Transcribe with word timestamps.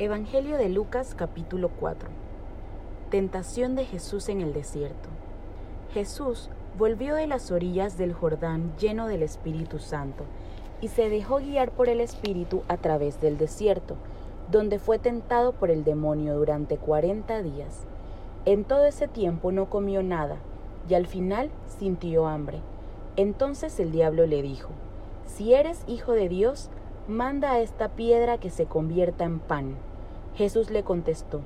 Evangelio 0.00 0.58
de 0.58 0.68
Lucas 0.68 1.14
capítulo 1.16 1.68
4 1.68 2.08
Tentación 3.12 3.76
de 3.76 3.84
Jesús 3.84 4.28
en 4.28 4.40
el 4.40 4.52
desierto 4.52 5.08
Jesús 5.92 6.50
volvió 6.76 7.14
de 7.14 7.28
las 7.28 7.52
orillas 7.52 7.96
del 7.96 8.12
Jordán 8.12 8.72
lleno 8.76 9.06
del 9.06 9.22
Espíritu 9.22 9.78
Santo 9.78 10.24
y 10.80 10.88
se 10.88 11.08
dejó 11.10 11.36
guiar 11.36 11.70
por 11.70 11.88
el 11.88 12.00
Espíritu 12.00 12.64
a 12.66 12.76
través 12.76 13.20
del 13.20 13.38
desierto, 13.38 13.94
donde 14.50 14.80
fue 14.80 14.98
tentado 14.98 15.52
por 15.52 15.70
el 15.70 15.84
demonio 15.84 16.34
durante 16.34 16.76
cuarenta 16.76 17.40
días. 17.40 17.84
En 18.46 18.64
todo 18.64 18.86
ese 18.86 19.06
tiempo 19.06 19.52
no 19.52 19.70
comió 19.70 20.02
nada 20.02 20.38
y 20.88 20.94
al 20.94 21.06
final 21.06 21.50
sintió 21.78 22.26
hambre. 22.26 22.58
Entonces 23.14 23.78
el 23.78 23.92
diablo 23.92 24.26
le 24.26 24.42
dijo, 24.42 24.70
Si 25.24 25.54
eres 25.54 25.84
hijo 25.86 26.14
de 26.14 26.28
Dios, 26.28 26.68
manda 27.08 27.52
a 27.52 27.60
esta 27.60 27.90
piedra 27.90 28.38
que 28.38 28.48
se 28.48 28.64
convierta 28.64 29.24
en 29.24 29.38
pan. 29.38 29.74
Jesús 30.36 30.70
le 30.70 30.84
contestó, 30.84 31.42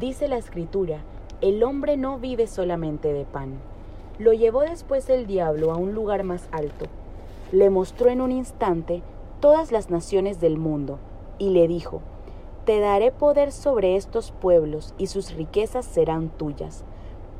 dice 0.00 0.26
la 0.26 0.36
escritura, 0.36 0.98
el 1.40 1.62
hombre 1.62 1.96
no 1.96 2.18
vive 2.18 2.48
solamente 2.48 3.12
de 3.12 3.24
pan. 3.24 3.60
Lo 4.18 4.32
llevó 4.32 4.62
después 4.62 5.08
el 5.08 5.26
diablo 5.26 5.72
a 5.72 5.76
un 5.76 5.94
lugar 5.94 6.24
más 6.24 6.48
alto. 6.50 6.86
Le 7.52 7.70
mostró 7.70 8.10
en 8.10 8.20
un 8.20 8.32
instante 8.32 9.02
todas 9.38 9.70
las 9.70 9.90
naciones 9.90 10.40
del 10.40 10.58
mundo 10.58 10.98
y 11.38 11.50
le 11.50 11.68
dijo, 11.68 12.02
Te 12.64 12.80
daré 12.80 13.12
poder 13.12 13.52
sobre 13.52 13.96
estos 13.96 14.32
pueblos 14.32 14.92
y 14.98 15.06
sus 15.06 15.32
riquezas 15.34 15.86
serán 15.86 16.30
tuyas, 16.30 16.84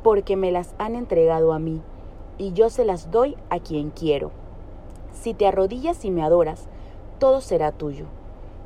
porque 0.04 0.36
me 0.36 0.52
las 0.52 0.74
han 0.78 0.94
entregado 0.94 1.52
a 1.52 1.58
mí, 1.58 1.82
y 2.38 2.52
yo 2.52 2.70
se 2.70 2.84
las 2.84 3.10
doy 3.10 3.36
a 3.50 3.58
quien 3.58 3.90
quiero. 3.90 4.30
Si 5.12 5.34
te 5.34 5.46
arrodillas 5.46 6.04
y 6.04 6.10
me 6.10 6.22
adoras, 6.22 6.68
todo 7.20 7.40
será 7.40 7.70
tuyo. 7.70 8.06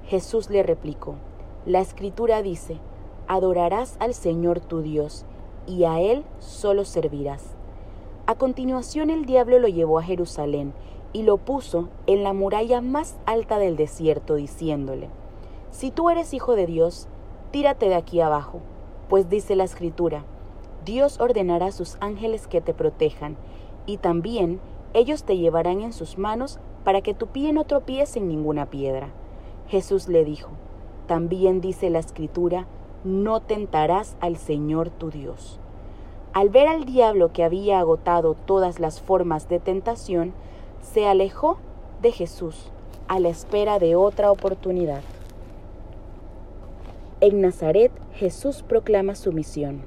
Jesús 0.07 0.49
le 0.49 0.63
replicó, 0.63 1.17
la 1.67 1.81
escritura 1.81 2.41
dice, 2.41 2.79
adorarás 3.27 3.97
al 3.99 4.15
Señor 4.15 4.61
tu 4.61 4.81
Dios, 4.81 5.27
y 5.67 5.85
a 5.85 6.01
Él 6.01 6.25
solo 6.39 6.85
servirás. 6.85 7.55
A 8.27 8.37
continuación 8.37 9.11
el 9.11 9.27
diablo 9.27 9.59
lo 9.59 9.69
llevó 9.69 9.99
a 9.99 10.03
Jerusalén 10.03 10.73
y 11.13 11.23
lo 11.23 11.37
puso 11.37 11.89
en 12.07 12.23
la 12.23 12.33
muralla 12.33 12.81
más 12.81 13.17
alta 13.27 13.59
del 13.59 13.77
desierto, 13.77 14.37
diciéndole, 14.37 15.09
Si 15.71 15.91
tú 15.91 16.09
eres 16.09 16.33
hijo 16.33 16.55
de 16.55 16.67
Dios, 16.67 17.09
tírate 17.51 17.89
de 17.89 17.97
aquí 17.97 18.21
abajo, 18.21 18.61
pues 19.09 19.29
dice 19.29 19.57
la 19.57 19.65
escritura, 19.65 20.25
Dios 20.85 21.19
ordenará 21.21 21.67
a 21.67 21.73
sus 21.73 21.97
ángeles 22.01 22.47
que 22.47 22.61
te 22.61 22.73
protejan, 22.73 23.37
y 23.87 23.97
también 23.97 24.61
ellos 24.93 25.25
te 25.25 25.37
llevarán 25.37 25.81
en 25.81 25.93
sus 25.93 26.19
manos 26.19 26.61
para 26.85 27.01
que 27.01 27.15
tu 27.15 27.29
pie 27.29 27.53
no 27.53 27.65
tropiece 27.65 28.19
en 28.19 28.29
ninguna 28.29 28.67
piedra. 28.67 29.09
Jesús 29.69 30.09
le 30.09 30.25
dijo, 30.25 30.51
también 31.07 31.61
dice 31.61 31.91
la 31.91 31.99
escritura, 31.99 32.67
no 33.03 33.41
tentarás 33.41 34.17
al 34.21 34.37
Señor 34.37 34.91
tu 34.91 35.11
Dios. 35.11 35.59
Al 36.33 36.49
ver 36.49 36.69
al 36.69 36.85
diablo 36.85 37.33
que 37.33 37.45
había 37.45 37.79
agotado 37.79 38.35
todas 38.35 38.81
las 38.81 39.01
formas 39.01 39.49
de 39.49 39.61
tentación, 39.61 40.33
se 40.81 41.07
alejó 41.07 41.59
de 42.03 42.13
Jesús 42.13 42.71
a 43.09 43.21
la 43.21 43.29
espera 43.29 43.79
de 43.79 43.97
otra 43.97 44.31
oportunidad. 44.31 45.03
En 47.21 47.41
Nazaret 47.41 47.93
Jesús 48.15 48.63
proclama 48.63 49.15
su 49.15 49.33
misión. 49.33 49.83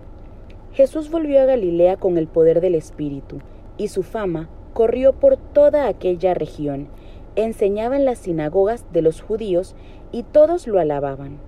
Jesús 0.74 1.10
volvió 1.10 1.42
a 1.42 1.46
Galilea 1.46 1.98
con 1.98 2.18
el 2.18 2.28
poder 2.28 2.62
del 2.62 2.76
Espíritu, 2.76 3.40
y 3.78 3.90
su 3.90 4.04
fama 4.04 4.50
corrió 4.78 5.12
por 5.12 5.38
toda 5.38 5.88
aquella 5.88 6.36
región, 6.36 6.88
enseñaba 7.36 7.96
en 7.96 8.06
las 8.06 8.20
sinagogas 8.20 8.86
de 8.94 9.02
los 9.02 9.22
judíos 9.22 9.74
y 10.12 10.22
todos 10.22 10.68
lo 10.68 10.80
alababan. 10.80 11.40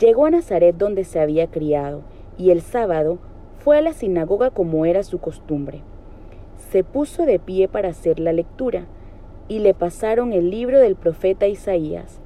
Llegó 0.00 0.26
a 0.26 0.30
Nazaret 0.30 0.74
donde 0.76 1.04
se 1.04 1.20
había 1.20 1.46
criado, 1.46 2.02
y 2.36 2.50
el 2.50 2.60
sábado 2.60 3.18
fue 3.60 3.78
a 3.78 3.80
la 3.80 3.92
sinagoga 3.92 4.50
como 4.50 4.86
era 4.86 5.04
su 5.04 5.18
costumbre. 5.18 5.82
Se 6.72 6.82
puso 6.82 7.26
de 7.26 7.38
pie 7.38 7.68
para 7.68 7.90
hacer 7.90 8.18
la 8.18 8.32
lectura, 8.32 8.86
y 9.46 9.60
le 9.60 9.72
pasaron 9.72 10.32
el 10.32 10.50
libro 10.50 10.80
del 10.80 10.96
profeta 10.96 11.46
Isaías. 11.46 12.18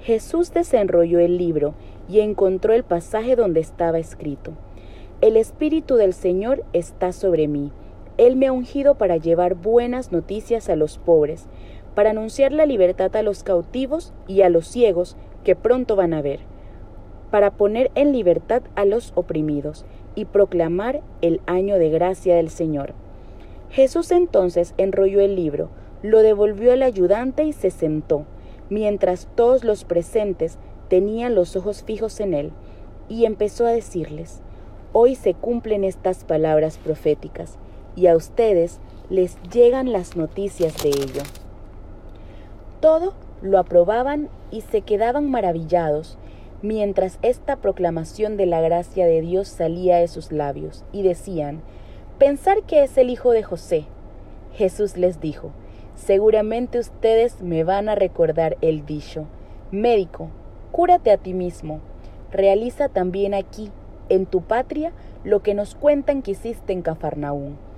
Jesús 0.00 0.52
desenrolló 0.52 1.20
el 1.20 1.38
libro 1.38 1.74
y 2.08 2.18
encontró 2.18 2.72
el 2.72 2.82
pasaje 2.82 3.36
donde 3.36 3.60
estaba 3.60 4.00
escrito, 4.00 4.50
El 5.20 5.36
Espíritu 5.36 5.94
del 5.94 6.12
Señor 6.12 6.64
está 6.72 7.12
sobre 7.12 7.46
mí 7.46 7.70
él 8.20 8.36
me 8.36 8.48
ha 8.48 8.52
ungido 8.52 8.96
para 8.96 9.16
llevar 9.16 9.54
buenas 9.54 10.12
noticias 10.12 10.68
a 10.68 10.76
los 10.76 10.98
pobres, 10.98 11.46
para 11.94 12.10
anunciar 12.10 12.52
la 12.52 12.66
libertad 12.66 13.16
a 13.16 13.22
los 13.22 13.42
cautivos 13.42 14.12
y 14.28 14.42
a 14.42 14.50
los 14.50 14.66
ciegos 14.66 15.16
que 15.42 15.56
pronto 15.56 15.96
van 15.96 16.12
a 16.12 16.20
ver, 16.20 16.40
para 17.30 17.52
poner 17.52 17.90
en 17.94 18.12
libertad 18.12 18.62
a 18.74 18.84
los 18.84 19.12
oprimidos 19.14 19.86
y 20.14 20.26
proclamar 20.26 21.00
el 21.22 21.40
año 21.46 21.78
de 21.78 21.88
gracia 21.88 22.36
del 22.36 22.50
Señor. 22.50 22.92
Jesús 23.70 24.10
entonces 24.10 24.74
enrolló 24.76 25.22
el 25.22 25.34
libro, 25.34 25.70
lo 26.02 26.18
devolvió 26.20 26.72
al 26.74 26.82
ayudante 26.82 27.44
y 27.44 27.54
se 27.54 27.70
sentó, 27.70 28.26
mientras 28.68 29.28
todos 29.34 29.64
los 29.64 29.84
presentes 29.84 30.58
tenían 30.88 31.34
los 31.34 31.56
ojos 31.56 31.84
fijos 31.84 32.20
en 32.20 32.34
él, 32.34 32.52
y 33.08 33.24
empezó 33.24 33.64
a 33.64 33.70
decirles, 33.70 34.42
Hoy 34.92 35.14
se 35.14 35.32
cumplen 35.32 35.84
estas 35.84 36.24
palabras 36.24 36.76
proféticas 36.76 37.58
y 37.96 38.06
a 38.06 38.16
ustedes 38.16 38.78
les 39.08 39.36
llegan 39.52 39.92
las 39.92 40.16
noticias 40.16 40.76
de 40.82 40.90
ello. 40.90 41.22
Todo 42.80 43.14
lo 43.42 43.58
aprobaban 43.58 44.28
y 44.50 44.60
se 44.62 44.82
quedaban 44.82 45.30
maravillados 45.30 46.18
mientras 46.62 47.18
esta 47.22 47.56
proclamación 47.56 48.36
de 48.36 48.46
la 48.46 48.60
gracia 48.60 49.06
de 49.06 49.20
Dios 49.20 49.48
salía 49.48 49.96
de 49.96 50.08
sus 50.08 50.30
labios 50.32 50.84
y 50.92 51.02
decían, 51.02 51.62
pensar 52.18 52.62
que 52.62 52.82
es 52.82 52.96
el 52.98 53.10
hijo 53.10 53.32
de 53.32 53.42
José. 53.42 53.84
Jesús 54.54 54.96
les 54.96 55.20
dijo, 55.20 55.52
seguramente 55.94 56.78
ustedes 56.78 57.40
me 57.40 57.64
van 57.64 57.88
a 57.88 57.94
recordar 57.94 58.56
el 58.60 58.84
dicho, 58.84 59.26
médico, 59.70 60.28
cúrate 60.72 61.10
a 61.10 61.16
ti 61.16 61.34
mismo, 61.34 61.80
realiza 62.30 62.88
también 62.88 63.34
aquí, 63.34 63.70
en 64.08 64.26
tu 64.26 64.42
patria, 64.42 64.92
lo 65.24 65.42
que 65.42 65.54
nos 65.54 65.74
cuentan 65.74 66.22
que 66.22 66.32
hiciste 66.32 66.72
en 66.72 66.82
Cafarnaún. 66.82 67.69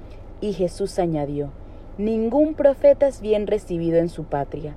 Y 0.43 0.53
Jesús 0.53 0.99
añadió, 0.99 1.51
Ningún 1.99 2.55
profeta 2.55 3.07
es 3.07 3.21
bien 3.21 3.47
recibido 3.47 3.99
en 3.99 4.09
su 4.09 4.25
patria. 4.25 4.75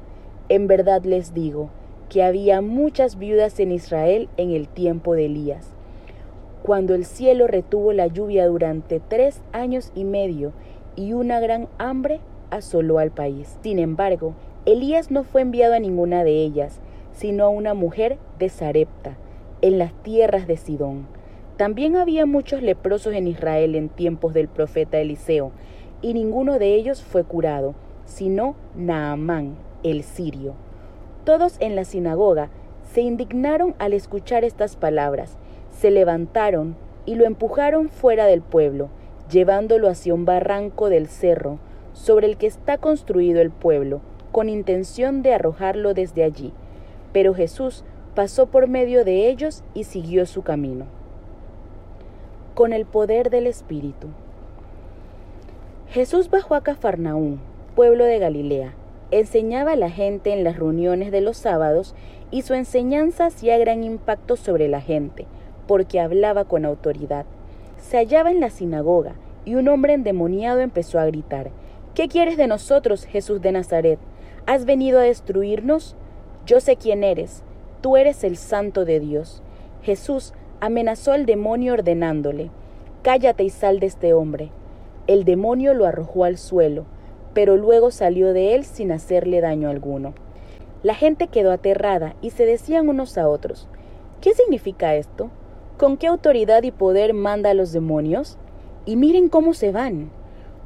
En 0.47 0.67
verdad 0.67 1.03
les 1.03 1.33
digo 1.33 1.69
que 2.07 2.23
había 2.23 2.61
muchas 2.61 3.17
viudas 3.17 3.59
en 3.59 3.71
Israel 3.71 4.29
en 4.37 4.51
el 4.51 4.67
tiempo 4.67 5.15
de 5.15 5.25
Elías, 5.25 5.67
cuando 6.61 6.93
el 6.93 7.03
cielo 7.03 7.47
retuvo 7.47 7.93
la 7.93 8.05
lluvia 8.05 8.45
durante 8.47 8.99
tres 8.99 9.41
años 9.53 9.91
y 9.95 10.03
medio 10.03 10.53
y 10.95 11.13
una 11.13 11.39
gran 11.39 11.67
hambre 11.79 12.19
asoló 12.51 12.99
al 12.99 13.09
país. 13.09 13.57
Sin 13.63 13.79
embargo, 13.79 14.35
Elías 14.65 15.09
no 15.09 15.23
fue 15.23 15.41
enviado 15.41 15.73
a 15.73 15.79
ninguna 15.79 16.23
de 16.23 16.43
ellas, 16.43 16.79
sino 17.11 17.45
a 17.45 17.49
una 17.49 17.73
mujer 17.73 18.19
de 18.37 18.49
Sarepta, 18.49 19.17
en 19.61 19.79
las 19.79 19.93
tierras 20.03 20.45
de 20.45 20.57
Sidón. 20.57 21.07
También 21.57 21.95
había 21.95 22.25
muchos 22.25 22.61
leprosos 22.61 23.13
en 23.13 23.29
Israel 23.29 23.75
en 23.75 23.87
tiempos 23.87 24.33
del 24.33 24.49
profeta 24.49 24.97
Eliseo, 24.97 25.53
y 26.01 26.13
ninguno 26.13 26.59
de 26.59 26.75
ellos 26.75 27.01
fue 27.01 27.23
curado, 27.23 27.75
sino 28.03 28.55
Naamán, 28.75 29.55
el 29.81 30.03
sirio. 30.03 30.55
Todos 31.23 31.55
en 31.61 31.77
la 31.77 31.85
sinagoga 31.85 32.49
se 32.83 32.99
indignaron 32.99 33.73
al 33.79 33.93
escuchar 33.93 34.43
estas 34.43 34.75
palabras, 34.75 35.37
se 35.71 35.91
levantaron 35.91 36.75
y 37.05 37.15
lo 37.15 37.23
empujaron 37.23 37.87
fuera 37.87 38.25
del 38.25 38.41
pueblo, 38.41 38.89
llevándolo 39.31 39.87
hacia 39.87 40.13
un 40.13 40.25
barranco 40.25 40.89
del 40.89 41.07
cerro, 41.07 41.59
sobre 41.93 42.27
el 42.27 42.35
que 42.35 42.47
está 42.47 42.77
construido 42.77 43.39
el 43.39 43.49
pueblo, 43.49 44.01
con 44.33 44.49
intención 44.49 45.21
de 45.21 45.33
arrojarlo 45.33 45.93
desde 45.93 46.23
allí. 46.23 46.51
Pero 47.13 47.33
Jesús 47.33 47.85
pasó 48.13 48.47
por 48.47 48.67
medio 48.67 49.05
de 49.05 49.29
ellos 49.29 49.63
y 49.73 49.85
siguió 49.85 50.25
su 50.25 50.41
camino 50.41 50.94
con 52.55 52.73
el 52.73 52.85
poder 52.85 53.29
del 53.29 53.47
Espíritu. 53.47 54.07
Jesús 55.89 56.29
bajó 56.29 56.55
a 56.55 56.61
Cafarnaún, 56.61 57.39
pueblo 57.75 58.05
de 58.05 58.17
Galilea, 58.17 58.73
enseñaba 59.11 59.73
a 59.73 59.75
la 59.75 59.89
gente 59.89 60.31
en 60.33 60.43
las 60.43 60.57
reuniones 60.57 61.11
de 61.11 61.21
los 61.21 61.37
sábados 61.37 61.93
y 62.31 62.41
su 62.41 62.53
enseñanza 62.53 63.27
hacía 63.27 63.57
gran 63.57 63.83
impacto 63.83 64.37
sobre 64.37 64.69
la 64.69 64.81
gente, 64.81 65.27
porque 65.67 65.99
hablaba 65.99 66.45
con 66.45 66.65
autoridad. 66.65 67.25
Se 67.77 67.97
hallaba 67.97 68.31
en 68.31 68.39
la 68.39 68.49
sinagoga 68.49 69.15
y 69.43 69.55
un 69.55 69.67
hombre 69.67 69.93
endemoniado 69.93 70.61
empezó 70.61 70.97
a 70.97 71.05
gritar, 71.05 71.51
¿Qué 71.93 72.07
quieres 72.07 72.35
de 72.37 72.47
nosotros, 72.47 73.05
Jesús 73.05 73.41
de 73.41 73.51
Nazaret? 73.51 73.99
¿Has 74.45 74.65
venido 74.65 74.99
a 74.99 75.03
destruirnos? 75.03 75.95
Yo 76.45 76.59
sé 76.59 76.77
quién 76.77 77.03
eres, 77.03 77.43
tú 77.81 77.97
eres 77.97 78.23
el 78.23 78.37
santo 78.37 78.85
de 78.85 78.99
Dios. 78.99 79.41
Jesús 79.81 80.33
amenazó 80.59 81.11
al 81.11 81.25
demonio 81.25 81.73
ordenándole, 81.73 82.49
Cállate 83.03 83.43
y 83.43 83.51
sal 83.51 83.79
de 83.79 83.85
este 83.85 84.13
hombre. 84.13 84.49
El 85.05 85.25
demonio 85.25 85.75
lo 85.75 85.85
arrojó 85.85 86.23
al 86.23 86.39
suelo, 86.39 86.85
pero 87.35 87.55
luego 87.55 87.91
salió 87.91 88.33
de 88.33 88.55
él 88.55 88.65
sin 88.65 88.91
hacerle 88.91 89.41
daño 89.41 89.69
alguno. 89.69 90.15
La 90.81 90.95
gente 90.95 91.27
quedó 91.27 91.51
aterrada 91.51 92.15
y 92.21 92.31
se 92.31 92.47
decían 92.47 92.89
unos 92.89 93.17
a 93.19 93.29
otros, 93.29 93.67
¿Qué 94.21 94.33
significa 94.33 94.95
esto? 94.95 95.29
¿Con 95.77 95.97
qué 95.97 96.07
autoridad 96.07 96.63
y 96.63 96.71
poder 96.71 97.13
manda 97.13 97.51
a 97.51 97.53
los 97.53 97.71
demonios? 97.71 98.39
Y 98.85 98.95
miren 98.95 99.29
cómo 99.29 99.53
se 99.53 99.71
van. 99.71 100.09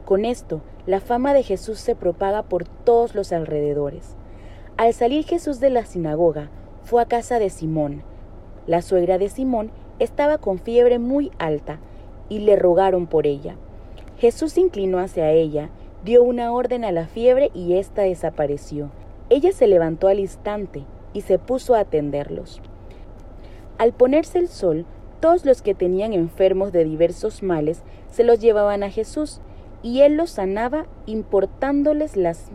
Con 0.06 0.24
esto, 0.24 0.62
la 0.86 1.02
fama 1.02 1.34
de 1.34 1.44
Jesús 1.44 1.80
se 1.80 1.96
propaga 1.96 2.44
por 2.44 2.66
todos 2.66 3.16
los 3.16 3.34
alrededores. 3.34 4.16
Al 4.78 4.94
salir 4.94 5.26
Jesús 5.26 5.60
de 5.60 5.72
la 5.72 5.86
sinagoga, 5.86 6.50
fue 6.84 7.02
a 7.02 7.06
casa 7.06 7.38
de 7.38 7.50
Simón. 7.50 8.04
La 8.68 8.82
suegra 8.82 9.18
de 9.18 9.30
Simón 9.30 9.72
estaba 10.00 10.38
con 10.38 10.60
fiebre 10.60 11.00
muy 11.00 11.32
alta 11.40 11.80
y 12.30 12.40
le 12.40 12.56
rogaron 12.56 13.08
por 13.08 13.28
ella. 13.28 13.56
Jesús 14.18 14.54
se 14.54 14.62
inclinó 14.62 15.00
hacia 15.00 15.32
ella, 15.32 15.70
dio 16.04 16.24
una 16.24 16.52
orden 16.52 16.84
a 16.86 16.92
la 16.92 17.08
fiebre 17.08 17.52
y 17.54 17.76
ésta 17.76 18.04
desapareció. 18.04 18.92
Ella 19.30 19.52
se 19.52 19.68
levantó 19.68 20.08
al 20.08 20.20
instante 20.20 20.84
y 21.14 21.22
se 21.22 21.40
puso 21.40 21.76
a 21.76 21.80
atenderlos. 21.80 22.62
Al 23.78 23.94
ponerse 23.94 24.40
el 24.40 24.48
sol, 24.48 24.86
todos 25.20 25.46
los 25.46 25.62
que 25.62 25.76
tenían 25.76 26.14
enfermos 26.14 26.72
de 26.72 26.86
diversos 26.86 27.44
males 27.44 27.84
se 28.10 28.24
los 28.24 28.40
llevaban 28.40 28.84
a 28.84 28.90
Jesús 28.90 29.42
y 29.84 30.02
él 30.02 30.16
los 30.16 30.32
sanaba 30.32 30.86
importándoles 31.06 32.18
las 32.18 32.52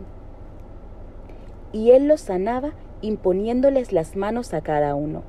y 1.71 1.91
él 1.91 2.07
los 2.07 2.21
sanaba 2.21 2.71
imponiéndoles 3.01 3.91
las 3.91 4.15
manos 4.15 4.53
a 4.53 4.61
cada 4.61 4.95
uno. 4.95 5.23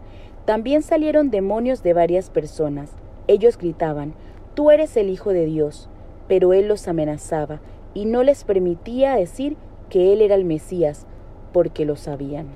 También 0.46 0.82
salieron 0.82 1.30
demonios 1.30 1.82
de 1.82 1.92
varias 1.92 2.30
personas. 2.30 2.92
Ellos 3.26 3.58
gritaban, 3.58 4.14
Tú 4.54 4.70
eres 4.70 4.96
el 4.96 5.10
Hijo 5.10 5.34
de 5.34 5.44
Dios. 5.44 5.90
Pero 6.28 6.52
él 6.52 6.66
los 6.66 6.88
amenazaba 6.88 7.60
y 7.94 8.04
no 8.04 8.22
les 8.22 8.44
permitía 8.44 9.14
decir 9.14 9.56
que 9.90 10.12
él 10.12 10.22
era 10.22 10.34
el 10.34 10.44
Mesías, 10.44 11.06
porque 11.52 11.84
lo 11.84 11.96
sabían. 11.96 12.48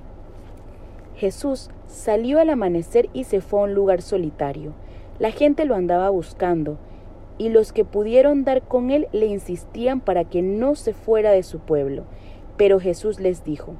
Jesús 1.16 1.70
salió 1.86 2.40
al 2.40 2.50
amanecer 2.50 3.08
y 3.12 3.24
se 3.24 3.40
fue 3.40 3.60
a 3.60 3.64
un 3.64 3.74
lugar 3.74 4.02
solitario. 4.02 4.72
La 5.18 5.30
gente 5.30 5.64
lo 5.64 5.74
andaba 5.74 6.10
buscando, 6.10 6.78
y 7.38 7.48
los 7.48 7.72
que 7.72 7.84
pudieron 7.84 8.44
dar 8.44 8.62
con 8.62 8.90
él 8.90 9.08
le 9.12 9.26
insistían 9.26 10.00
para 10.00 10.24
que 10.24 10.42
no 10.42 10.74
se 10.74 10.92
fuera 10.92 11.30
de 11.30 11.42
su 11.42 11.58
pueblo. 11.58 12.04
Pero 12.56 12.80
Jesús 12.80 13.20
les 13.20 13.44
dijo, 13.44 13.74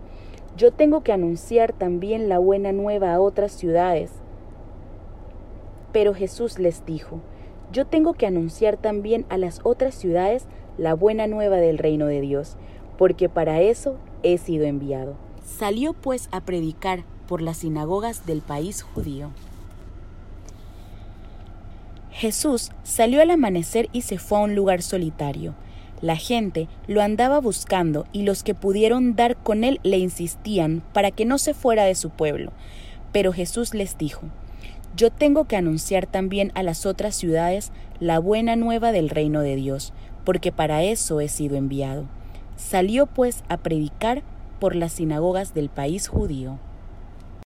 yo 0.57 0.73
tengo 0.73 1.03
que 1.03 1.13
anunciar 1.13 1.73
también 1.73 2.29
la 2.29 2.39
buena 2.39 2.73
nueva 2.73 3.15
a 3.15 3.21
otras 3.21 3.53
ciudades. 3.53 4.11
Pero 5.93 6.15
Jesús 6.15 6.59
les 6.59 6.85
dijo, 6.87 7.21
yo 7.73 7.87
tengo 7.87 8.15
que 8.15 8.27
anunciar 8.27 8.77
también 8.77 9.27
a 9.29 9.39
las 9.39 9.61
otras 9.65 9.95
ciudades 9.95 10.47
la 10.77 10.95
buena 10.95 11.27
nueva 11.27 11.57
del 11.59 11.79
reino 11.79 12.07
de 12.07 12.21
Dios, 12.21 12.57
porque 12.99 13.29
para 13.29 13.61
eso 13.61 13.97
he 14.23 14.39
sido 14.39 14.65
enviado. 14.65 15.15
Salió 15.45 15.93
pues 15.93 16.29
a 16.33 16.41
predicar 16.41 17.05
por 17.27 17.43
las 17.43 17.59
sinagogas 17.59 18.27
del 18.27 18.41
país 18.41 18.83
judío. 18.83 19.31
Jesús 22.11 22.71
salió 22.83 23.23
al 23.23 23.31
amanecer 23.31 23.89
y 23.93 24.03
se 24.03 24.19
fue 24.19 24.39
a 24.39 24.43
un 24.43 24.55
lugar 24.55 24.83
solitario. 24.83 25.55
La 26.03 26.17
gente 26.17 26.69
lo 26.87 27.03
andaba 27.03 27.41
buscando 27.41 28.07
y 28.13 28.23
los 28.23 28.43
que 28.43 28.55
pudieron 28.55 29.17
dar 29.17 29.37
con 29.37 29.65
él 29.65 29.81
le 29.83 29.99
insistían 29.99 30.83
para 30.95 31.11
que 31.11 31.27
no 31.27 31.37
se 31.37 31.53
fuera 31.53 31.85
de 31.85 31.95
su 31.95 32.09
pueblo. 32.09 32.53
Pero 33.13 33.33
Jesús 33.33 33.75
les 33.75 33.99
dijo, 33.99 34.23
Yo 34.97 35.11
tengo 35.11 35.45
que 35.45 35.57
anunciar 35.57 36.07
también 36.07 36.53
a 36.55 36.63
las 36.63 36.87
otras 36.87 37.15
ciudades 37.15 37.71
la 37.99 38.19
buena 38.19 38.57
nueva 38.57 38.93
del 38.93 39.11
reino 39.11 39.41
de 39.43 39.57
Dios, 39.57 39.93
porque 40.25 40.53
para 40.53 40.83
eso 40.83 41.21
he 41.21 41.29
sido 41.29 41.57
enviado. 41.57 42.05
Salió 42.57 43.07
pues 43.07 43.45
a 43.49 43.59
predicar 43.59 44.23
por 44.59 44.77
las 44.77 44.93
sinagogas 44.93 45.53
del 45.53 45.69
país 45.69 46.09
judío. 46.09 46.59